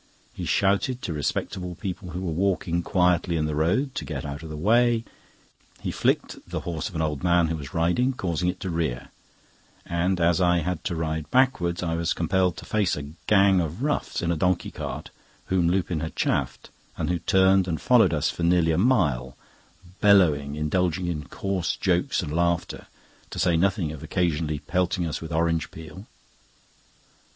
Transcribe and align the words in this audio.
He 0.33 0.45
shouted 0.45 1.03
to 1.03 1.13
respectable 1.13 1.75
people 1.75 2.09
who 2.09 2.21
were 2.21 2.31
walking 2.31 2.81
quietly 2.81 3.35
in 3.37 3.45
the 3.45 3.53
road 3.53 3.93
to 3.93 4.03
get 4.03 4.25
out 4.25 4.41
of 4.41 4.49
the 4.49 4.57
way; 4.57 5.05
he 5.79 5.91
flicked 5.91 6.33
at 6.37 6.45
the 6.49 6.61
horse 6.61 6.89
of 6.89 6.95
an 6.95 7.03
old 7.03 7.23
man 7.23 7.49
who 7.49 7.55
was 7.55 7.75
riding, 7.75 8.11
causing 8.13 8.49
it 8.49 8.59
to 8.61 8.71
rear; 8.71 9.09
and, 9.85 10.19
as 10.19 10.41
I 10.41 10.61
had 10.61 10.83
to 10.85 10.95
ride 10.95 11.29
backwards, 11.29 11.83
I 11.83 11.93
was 11.93 12.13
compelled 12.15 12.57
to 12.57 12.65
face 12.65 12.95
a 12.95 13.11
gang 13.27 13.59
of 13.61 13.83
roughs 13.83 14.23
in 14.23 14.31
a 14.31 14.35
donkey 14.35 14.71
cart, 14.71 15.11
whom 15.45 15.69
Lupin 15.69 15.99
had 15.99 16.15
chaffed, 16.15 16.71
and 16.97 17.07
who 17.11 17.19
turned 17.19 17.67
and 17.67 17.79
followed 17.79 18.11
us 18.11 18.31
for 18.31 18.41
nearly 18.41 18.71
a 18.71 18.79
mile, 18.79 19.37
bellowing, 19.99 20.55
indulging 20.55 21.05
in 21.05 21.25
coarse 21.27 21.75
jokes 21.75 22.23
and 22.23 22.33
laughter, 22.33 22.87
to 23.29 23.37
say 23.37 23.55
nothing 23.55 23.91
of 23.91 24.01
occasionally 24.01 24.57
pelting 24.57 25.05
us 25.05 25.21
with 25.21 25.31
orange 25.31 25.69
peel. 25.69 26.07